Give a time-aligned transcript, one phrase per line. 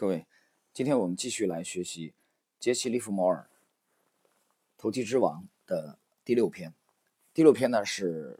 [0.00, 0.28] 各位，
[0.72, 2.14] 今天我们继续来学习
[2.60, 3.50] 杰西·利弗摩尔
[4.76, 6.72] 《投机之王》的第六篇。
[7.34, 8.38] 第六篇呢是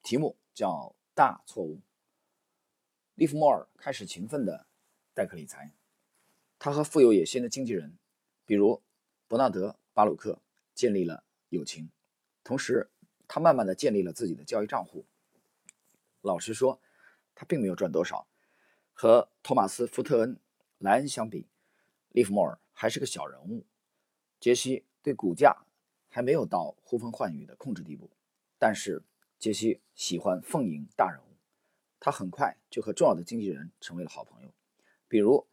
[0.00, 1.80] 题目叫“大错误”。
[3.16, 4.68] 利弗莫尔开始勤奋的
[5.12, 5.74] 代客理财，
[6.56, 7.98] 他和富有野心的经纪人，
[8.46, 8.80] 比如
[9.26, 10.40] 伯纳德·巴鲁克
[10.72, 11.90] 建立了友情，
[12.44, 12.88] 同时
[13.26, 15.04] 他慢慢的建立了自己的交易账户。
[16.20, 16.80] 老实说，
[17.34, 18.28] 他并没有赚多少。
[19.02, 20.38] 和托马斯·福特恩、
[20.78, 21.48] 莱恩相比，
[22.10, 23.66] 利弗莫尔还是个小人物。
[24.38, 25.66] 杰西对股价
[26.08, 28.08] 还没有到呼风唤雨的控制地步，
[28.60, 29.02] 但是
[29.40, 31.36] 杰西喜欢奉迎大人物。
[31.98, 34.54] 他很快就和重要的经纪人成为了好朋友，
[35.08, 35.48] 比如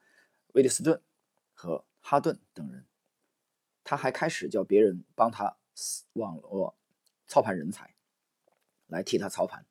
[0.54, 1.02] 威利斯顿
[1.52, 2.86] 和哈顿等人。
[3.84, 5.58] 他还开始叫别人帮他
[6.14, 6.78] 网络
[7.26, 7.96] 操盘人才
[8.86, 9.66] 来替他操盘。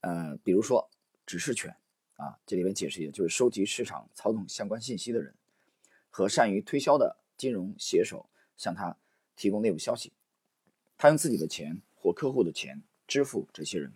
[0.00, 0.90] 呃，比如说
[1.24, 1.74] 指示权。
[2.20, 5.34] 啊，这里边解释一下，就是收集市场操纵相关信息的人
[6.10, 8.94] 和善于推销的金融写手向他
[9.36, 10.12] 提供内部消息。
[10.98, 13.90] 他用自己的钱或客户的钱支付这些人。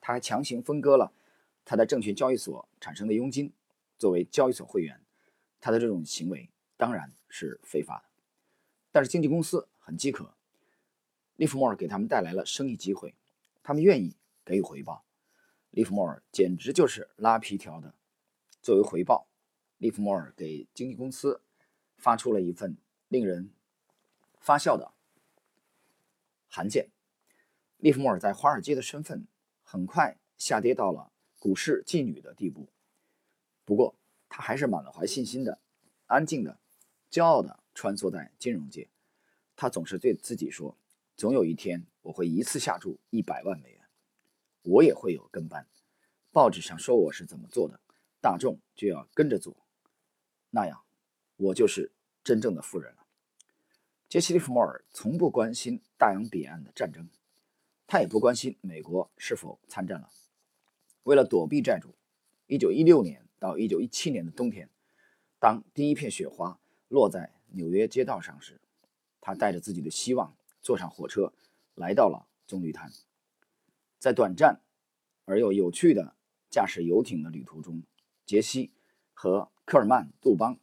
[0.00, 1.12] 他还强行分割了
[1.64, 3.52] 他在证券交易所产生的佣金
[3.96, 5.00] 作为交易所会员。
[5.60, 8.04] 他的这种行为当然是非法的，
[8.90, 10.34] 但是经纪公司很饥渴，
[11.36, 13.14] 利弗莫尔给他们带来了生意机会，
[13.62, 15.04] 他们愿意给予回报。
[15.72, 17.94] 利弗莫尔简直就是拉皮条的。
[18.60, 19.26] 作为回报，
[19.78, 21.40] 利弗莫尔给经纪公司
[21.96, 22.76] 发出了一份
[23.08, 23.50] 令人
[24.38, 24.92] 发笑的
[26.46, 26.90] 函件。
[27.78, 29.26] 利弗莫尔在华尔街的身份
[29.62, 32.68] 很快下跌到了股市妓女的地步。
[33.64, 33.96] 不过，
[34.28, 35.58] 他还是满怀信心的、
[36.06, 36.58] 安静的、
[37.10, 38.90] 骄傲的穿梭在金融界。
[39.56, 40.76] 他总是对自己说
[41.16, 43.71] ：“总有一天，我会一次下注一百万美。”
[44.62, 45.66] 我也会有跟班，
[46.30, 47.80] 报纸上说我是怎么做的，
[48.20, 49.56] 大众就要跟着做，
[50.50, 50.82] 那样
[51.36, 53.06] 我就是真正的富人了。
[54.08, 57.08] 杰西·利弗莫尔从不关心大洋彼岸的战争，
[57.86, 60.08] 他也不关心美国是否参战了。
[61.04, 61.94] 为了躲避债主
[62.48, 64.70] ，1916年到1917年的冬天，
[65.38, 68.60] 当第一片雪花落在纽约街道上时，
[69.20, 71.32] 他带着自己的希望坐上火车，
[71.74, 72.92] 来到了棕榈滩。
[74.02, 74.60] 在短暂
[75.26, 76.16] 而又有趣的
[76.50, 77.84] 驾驶游艇的旅途中，
[78.26, 78.72] 杰西
[79.14, 80.58] 和科尔曼·杜邦、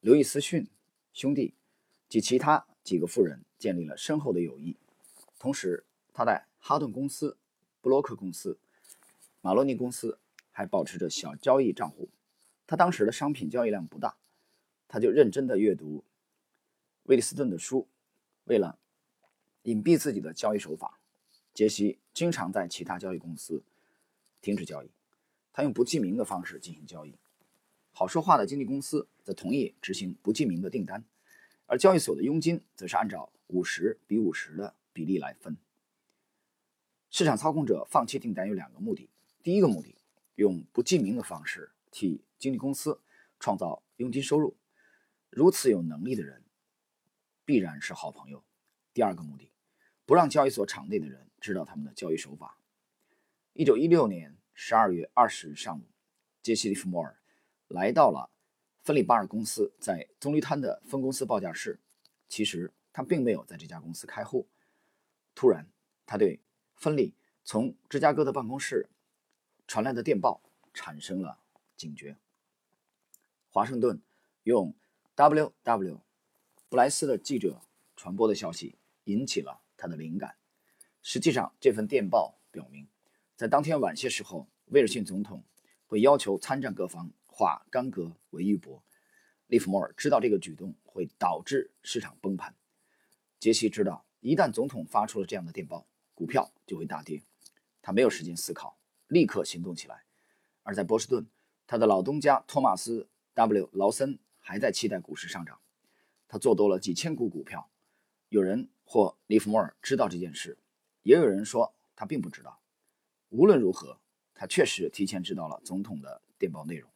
[0.00, 0.66] 刘易斯逊
[1.12, 1.54] 兄弟
[2.08, 4.76] 及其他几个富人建立了深厚的友谊。
[5.38, 7.38] 同时，他在哈顿公司、
[7.80, 8.58] 布洛克公司、
[9.40, 10.18] 马洛尼公司
[10.50, 12.08] 还保持着小交易账户。
[12.66, 14.16] 他当时的商品交易量不大，
[14.88, 16.02] 他就认真地阅读
[17.04, 17.86] 威利斯顿的书。
[18.46, 18.80] 为了
[19.62, 20.98] 隐蔽自己的交易手法。
[21.54, 23.62] 杰西经常在其他交易公司
[24.42, 24.90] 停止交易，
[25.52, 27.14] 他用不记名的方式进行交易。
[27.92, 31.04] 好说话的经纪公司则同意执行不记名的订单，
[31.66, 35.56] 而交易所的佣金则是按照五十比五十的比例来分。
[37.08, 39.08] 市场操控者放弃订单有两个目的：
[39.44, 39.94] 第一个目的，
[40.34, 42.98] 用不记名的方式替经纪公司
[43.38, 44.56] 创造佣金收入，
[45.30, 46.42] 如此有能力的人
[47.44, 48.40] 必然是好朋友；
[48.92, 49.52] 第二个目的。
[50.06, 52.58] 不让交易所场内的人知道他们的交易手法。
[53.52, 55.82] 一九一六年十二月二十日上午，
[56.40, 57.20] 杰西·利弗莫尔
[57.68, 58.30] 来到了
[58.82, 61.78] 芬里巴尔公司在棕榈滩的分公司报价室。
[62.30, 64.48] 其实他并没有在这家公司开户。
[65.34, 65.68] 突然，
[66.06, 66.40] 他对
[66.76, 68.88] 芬利从芝加哥的办公室
[69.68, 70.40] 传来的电报
[70.72, 71.38] 产生了
[71.76, 72.16] 警觉。
[73.50, 74.00] 华盛顿
[74.44, 74.74] 用
[75.14, 76.00] W.W.
[76.70, 77.60] 布莱斯的记者
[77.94, 79.60] 传播的消息引起了。
[79.76, 80.34] 他的灵感，
[81.06, 82.88] 实际上这份电报表明，
[83.36, 85.44] 在当天晚些时候，威尔逊总统
[85.86, 88.80] 会要求参战各方化干戈为玉帛。
[89.48, 92.56] 利弗莫尔知道这个举动会导致市场崩盘。
[93.38, 97.22] 杰西知道，一旦总统发出了这样的电报，股票就会大跌。
[97.82, 98.78] 他没有时间思考，
[99.08, 100.04] 立刻行动起来。
[100.62, 101.26] 而在波士顿，
[101.66, 105.60] 他的老东家托马斯 ·W· 劳森还在期待股市上涨。
[106.26, 107.68] 他做多了几千股股票。
[108.30, 108.70] 有人。
[108.86, 110.58] 或利弗莫尔知道这件事，
[111.04, 112.60] 也有人说他并不知道。
[113.28, 114.00] 无论如何，
[114.34, 116.90] 他确实提前知道了总统的电报内容。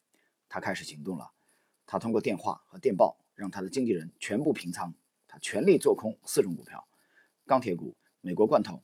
[0.49, 1.31] 他开始行动了。
[1.87, 4.93] 他通过电话和电报让他的经纪人全部平仓。
[5.27, 6.89] 他全力做空四种股票：
[7.47, 8.83] 钢铁股、美国罐头、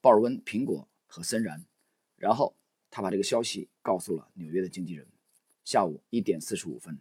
[0.00, 1.64] 鲍尔温苹果和森然。
[2.16, 2.56] 然后
[2.90, 5.06] 他把这个消息告诉了纽约的经纪人。
[5.64, 6.98] 下午一点四十五分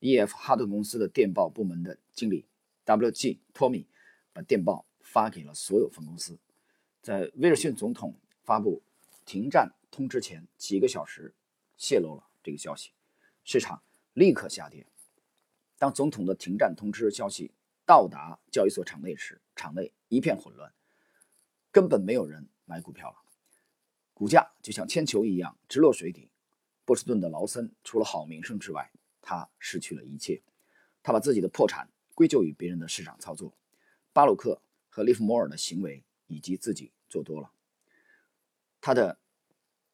[0.00, 0.34] ，E.F.
[0.34, 2.46] 哈顿公司的电报部门的经理
[2.84, 3.40] W.G.
[3.52, 3.86] 托米。
[4.30, 6.38] 把电报发给了所有分公司，
[7.02, 8.14] 在威尔逊总统
[8.44, 8.82] 发布
[9.24, 11.34] 停战通知前几个小时，
[11.76, 12.90] 泄露了这个消息。
[13.44, 14.86] 市场立刻下跌。
[15.78, 17.52] 当总统的停战通知消息
[17.86, 20.72] 到达交易所场内时，场内一片混乱，
[21.70, 23.16] 根本没有人买股票了，
[24.12, 26.30] 股价就像铅球一样直落水底。
[26.84, 28.90] 波士顿的劳森除了好名声之外，
[29.22, 30.42] 他失去了一切。
[31.02, 33.54] 他把自己的破产归咎于别人的市场操作，
[34.12, 37.50] 巴鲁克和利弗莫尔的行为以及自己做多了。
[38.80, 39.18] 他的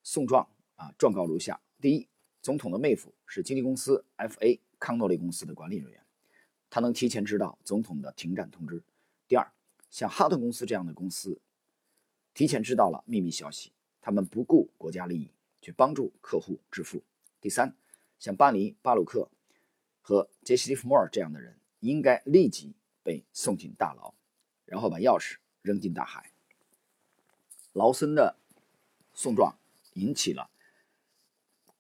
[0.02, 0.46] 诉状
[0.76, 2.06] 啊，状告如下：第一，
[2.42, 4.60] 总统的妹夫是经纪公司 F.A.
[4.78, 6.04] 康诺利公司的管理人员，
[6.69, 8.82] 他能提前知道总统的停战通知。
[9.26, 9.50] 第二，
[9.88, 11.40] 像哈顿公司这样的公司，
[12.34, 13.72] 提前知道了秘密消息，
[14.02, 15.31] 他们不顾国家利益
[15.62, 17.02] 去帮助客户致富。
[17.40, 17.75] 第三，
[18.19, 19.31] 像巴尼·巴鲁克
[20.02, 24.12] 和杰西·利弗莫尔这样的人，应该立即被送进大牢，
[24.66, 26.31] 然后把钥匙扔进大海。
[27.72, 28.37] 劳森的
[29.14, 29.58] 诉状
[29.94, 30.50] 引起了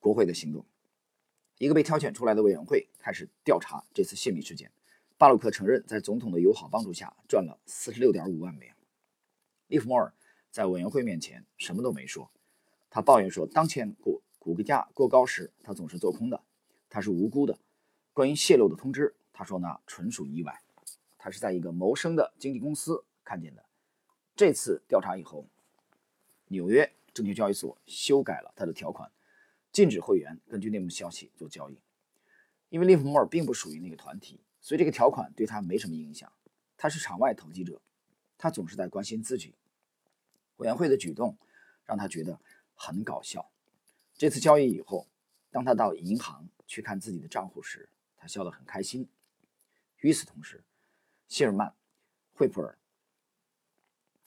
[0.00, 0.64] 国会的行动。
[1.58, 4.72] 一个被挑选出来的委员会开始调查这次泄密事件。
[5.18, 8.74] 巴鲁克承认，在总统的友好帮助下赚了四十六点五万美元。
[9.68, 10.12] 利弗莫尔
[10.50, 12.30] 在委员会面前什么都没说。
[12.90, 16.42] 他抱怨说，当前股股价过高时，他总是做空的，
[16.88, 17.58] 他是无辜的。
[18.12, 20.62] 关于泄露的通知，他说那纯属意外，
[21.18, 23.63] 他是在一个谋生的经纪公司看见的。
[24.36, 25.46] 这次调查以后，
[26.48, 29.10] 纽约证券交易所修改了他的条款。
[29.70, 31.76] 禁止会员根据内幕消息做交易，
[32.68, 36.32] 因为利弗莫尔并不属于那个团体，所以这个条款对他没什么影响。
[36.76, 37.80] 他是场外投机者，
[38.38, 39.56] 他总是在关心自己。
[40.58, 41.36] 委员会的举动
[41.84, 42.38] 让他觉得
[42.76, 43.50] 很搞笑。
[44.16, 45.08] 这次交易以后，
[45.50, 49.08] 当他到银行去看自己的账户时，他笑得很开心。
[49.98, 50.62] 与此同时，
[51.26, 51.74] 谢尔曼、
[52.32, 52.78] 惠普尔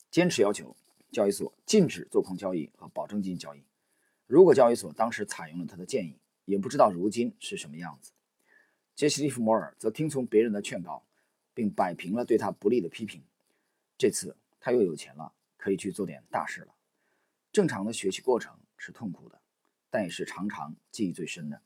[0.09, 0.75] 坚持要求
[1.11, 3.63] 交易所禁止做空交易和保证金交易。
[4.25, 8.11] 如果交易所当时采用了他的建议，也不知道如今是什么样子。
[8.95, 11.05] 杰西·利弗摩尔则听从别人的劝告，
[11.53, 13.23] 并摆平了对他不利的批评。
[13.97, 16.73] 这次他又有钱了，可以去做点大事了。
[17.51, 19.41] 正常的学习过程是痛苦的，
[19.89, 21.61] 但也是常常记忆最深的。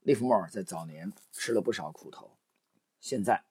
[0.00, 2.38] 利弗莫尔在早年吃了不少苦头，
[2.98, 3.44] 现在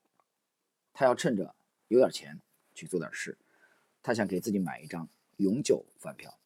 [0.92, 1.56] 他要趁着
[1.88, 2.42] 有点钱
[2.78, 3.38] 去做点事。
[4.04, 6.40] 他想给自己买一张永久饭票。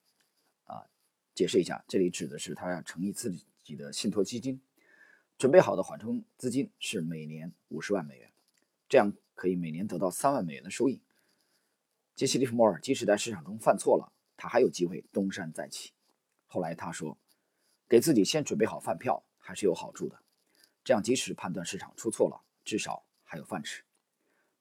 [0.63, 0.87] 啊
[1.35, 4.61] 解释一下，这里指的是他要成立自己的信托基金，
[5.37, 8.31] 准备好的缓冲资金是每年五十万美元，
[8.87, 11.01] 这样可以每年得到三万美元的收益。
[12.15, 15.93] 杰西·利弗莫尔即使在市场中犯错了，他还有机会东山再起。
[16.47, 17.17] 后来他说，
[17.87, 20.21] 给自己先准备好饭票还是有好处的，
[20.83, 23.83] 这样即使判断市场出错了，至少还有饭吃。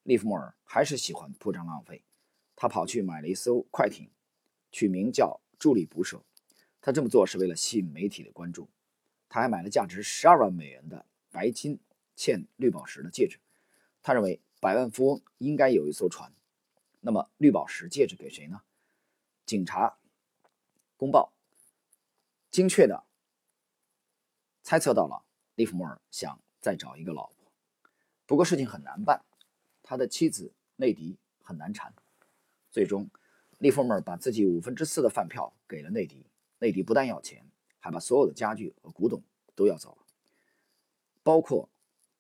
[0.03, 2.05] 利弗莫尔还是喜欢铺张浪费，
[2.57, 4.11] 他跑去买了一艘快艇，
[4.73, 6.25] 取名叫“助力捕手”。
[6.81, 8.69] 他这么做是为了吸引媒体的关注。
[9.29, 11.79] 他还买了价值十二万美元的白金
[12.17, 13.39] 嵌绿宝石的戒指。
[14.03, 16.33] 他认为百万富翁应该有一艘船。
[17.01, 18.63] 那么绿宝石戒指给谁呢？
[19.47, 19.99] 警察
[20.97, 21.33] 公报
[22.51, 23.05] 精确的
[24.63, 25.25] 猜测到了
[25.55, 27.53] 利弗莫尔想再找一个老婆。
[28.27, 29.25] 不过事情很难办，
[29.91, 31.93] 他的妻子内迪很难缠。
[32.71, 33.11] 最终，
[33.59, 36.25] 利弗莫尔把自己五分之四的饭票给了内迪。
[36.61, 37.45] 内迪不但要钱，
[37.81, 39.21] 还把所有的家具和古董
[39.57, 40.07] 都要走了，
[41.25, 41.69] 包括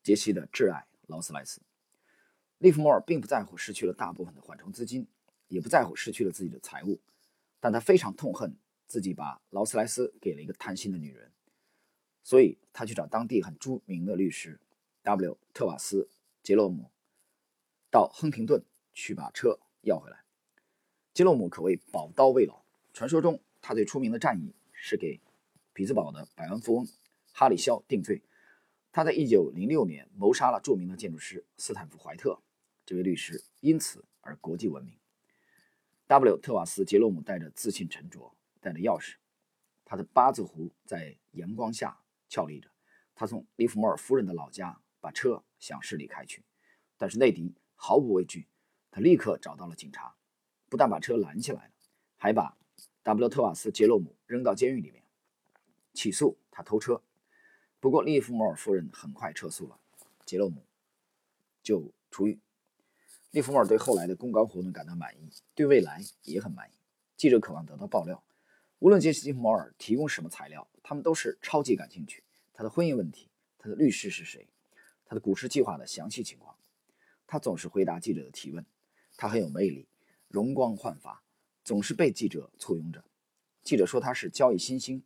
[0.02, 1.60] 杰西的挚爱劳斯莱斯。
[2.58, 5.06] 利弗莫尔并不在乎失去了大部分的缓冲资金，
[5.46, 6.98] 也不在乎失去了自己的财物，
[7.60, 8.56] 但他非常痛恨
[8.88, 11.30] 自己把劳斯莱斯给了一个贪心的女人，
[12.24, 14.58] 所以他去找当地很著名的律师
[15.04, 15.38] W.
[15.54, 16.02] 特瓦斯·
[16.42, 16.90] 杰洛姆，
[17.90, 20.24] 到亨廷顿去把车要回来。
[21.12, 23.42] 杰洛姆可谓宝刀未老，传说中。
[23.62, 25.20] 他最出名的战役是给
[25.74, 26.88] 匹兹堡的百万富翁
[27.30, 28.22] 哈里肖定罪。
[28.90, 32.40] 他在1906年谋杀了著名的建筑师斯坦福·怀特，
[32.86, 34.98] 这位律师因此而国际闻名。
[36.06, 36.38] W.
[36.38, 39.16] 特瓦斯·杰洛姆带着自信沉着，带着钥匙，
[39.84, 42.70] 他的八字胡在阳光下俏丽着。
[43.14, 46.42] 他从利弗莫尔夫人的老家把车向市里开去，
[46.96, 48.46] 但是内迪毫不畏惧，
[48.90, 50.14] 他立刻找到了警察，
[50.68, 51.72] 不但把车拦起来了，
[52.18, 52.54] 还把。
[53.02, 53.28] W.
[53.30, 55.02] 特瓦斯·杰洛姆扔到监狱里面，
[55.94, 57.02] 起诉他偷车。
[57.80, 59.80] 不过利弗莫尔夫人很快撤诉了，
[60.26, 60.62] 杰洛姆
[61.62, 62.38] 就出狱。
[63.30, 66.74] 利弗莫尔对后来的公关活动感到满意，对未来也很满意。
[67.16, 68.22] 记者渴望得到爆料，
[68.78, 72.22] 无论杰西·利弗莫尔提供什么材料，他们都是超级感兴趣。
[72.52, 74.46] 他的婚姻问题，他的律师是谁，
[75.06, 76.54] 他的股市计划的详细情况。
[77.30, 78.66] 他总是回答记者的提问，
[79.16, 79.86] 他很有魅力，
[80.26, 81.22] 容光焕发。
[81.62, 83.04] 总是被记者簇拥着。
[83.62, 85.04] 记者说他是交易新星。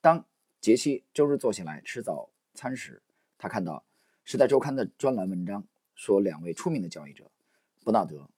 [0.00, 0.24] 当
[0.60, 3.02] 杰西周日坐下来吃早餐时，
[3.36, 3.78] 他看到
[4.22, 7.28] 《时代周刊》的专栏文章，说两位出名的交易者
[7.82, 8.18] 伯纳德·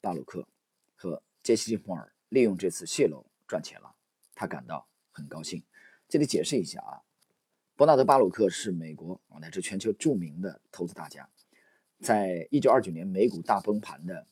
[0.00, 0.48] 巴鲁克
[0.96, 3.94] 和杰西·利弗尔利用这次泄露赚钱了。
[4.34, 5.62] 他感到很高兴。
[6.08, 6.98] 这里解释一下啊，
[7.76, 11.28] 伯纳德·巴鲁克是美国乃至全球著名的投资大家，
[12.00, 14.26] 在一九二九年美股大崩盘的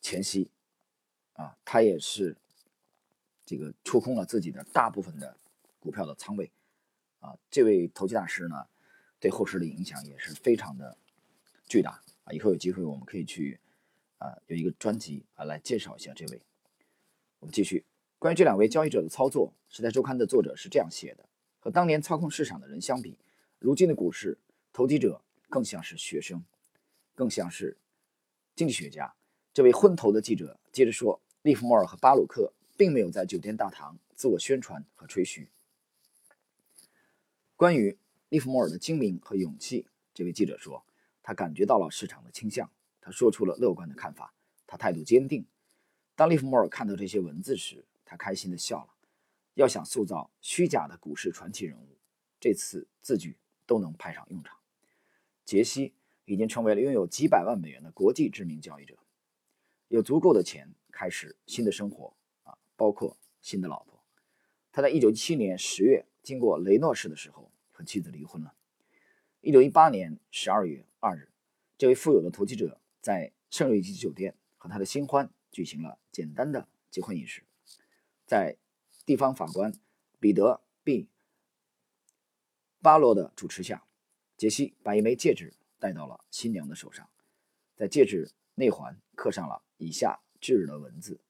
[0.00, 0.50] 前夕，
[1.32, 2.36] 啊，他也是
[3.44, 5.36] 这个出空了自己的大部分的
[5.78, 6.50] 股票的仓位，
[7.20, 8.66] 啊，这位投机大师呢，
[9.18, 10.96] 对后市的影响也是非常的
[11.66, 12.32] 巨大啊。
[12.32, 13.58] 以后有机会我们可以去
[14.18, 16.42] 啊，有一个专辑啊来介绍一下这位。
[17.38, 17.84] 我们继续。
[18.18, 21.28] 关于这两位交易者的操作，《时代周刊》的作者是这样写的：
[21.58, 23.18] 和当年操控市场的人相比，
[23.58, 24.38] 如今的股市
[24.72, 26.42] 投机者更像是学生，
[27.16, 27.76] 更像是
[28.54, 29.12] 经济学家。
[29.52, 35.48] 这位昏头的记者接着说：“利弗莫尔和巴鲁克并没有在酒店大堂自我宣传和吹嘘。”
[37.56, 40.84] 关于利弗莫尔的精明和勇气，这位记者说
[41.24, 42.70] ：“他感觉到了市场的倾向，
[43.00, 44.34] 他说出了乐观的看法，
[44.66, 45.46] 他态度坚定。”
[46.14, 48.90] 当利弗莫尔看到这些文字时，他开心地笑了。
[49.54, 51.96] 要想塑造虚假的股市传奇人物，
[52.38, 54.58] 这次字句都能派上用场。
[55.46, 55.94] 杰西
[56.26, 58.98] 已经成为了拥有几百万美元的国际知名交易者，
[59.88, 64.02] 有足够的钱开始新的生活啊，包括新的老婆。
[64.72, 68.54] 他在1917年10月经过雷诺市的时候和妻子离婚了。
[69.42, 71.30] 1918年12月2日，
[71.78, 77.44] 这位富有的投机者在圣瑞吉酒店和他的新欢举行了简单的结婚仪式。
[78.26, 78.56] 在
[79.06, 79.72] 地方法官
[80.18, 81.06] 彼得 ·B·
[82.82, 83.84] 巴罗的主持下，
[84.36, 87.08] 杰西把一枚戒指戴到了新娘的手上，
[87.74, 91.20] 在戒指内环刻上了以下炙热的文字：“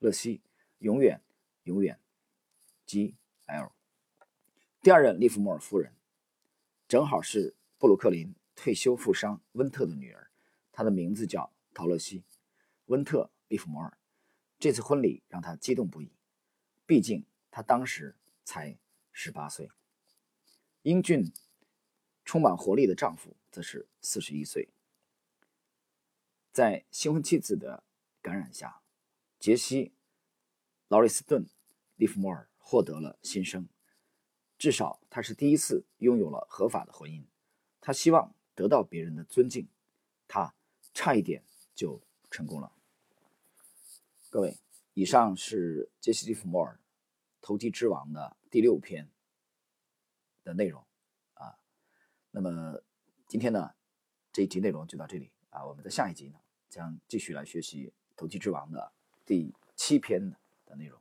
[0.00, 0.42] 乐西，
[0.78, 1.22] 永远，
[1.64, 1.98] 永远
[2.86, 3.72] ，G.L.”
[4.82, 5.94] 第二任利弗莫尔夫人，
[6.88, 10.30] 正好是布鲁克林退休富商温特的女儿，
[10.72, 12.20] 她的名字叫陶乐西·
[12.86, 13.98] 温特·利弗莫尔。
[14.58, 16.12] 这次婚礼让她激动不已。
[16.86, 18.76] 毕竟她当时才
[19.12, 19.70] 十八岁，
[20.82, 21.32] 英俊、
[22.30, 24.68] 充满活力的丈夫则是四十一岁。
[26.52, 27.82] 在新婚妻子的
[28.22, 28.82] 感染下，
[29.40, 29.86] 杰西·
[30.86, 31.44] 劳瑞斯顿·
[31.96, 33.68] 利弗莫尔获得了新生。
[34.56, 37.24] 至少他是第一次拥有了合法的婚姻。
[37.80, 39.66] 他希望得到别人的尊敬，
[40.28, 40.54] 他
[40.94, 41.42] 差一点
[41.74, 42.72] 就成功了。
[44.30, 44.56] 各位。
[44.94, 46.74] 以上是杰西·利弗莫尔
[47.40, 49.10] 《投机之王》的第六篇
[50.44, 50.84] 的内容。
[52.32, 52.80] 那么
[53.26, 53.74] 今天呢，
[54.32, 55.66] 这一集内容就到这里啊。
[55.66, 58.92] 我们在下一集呢，将继续来学习《投机之王》的
[59.26, 61.00] 第七篇的内容。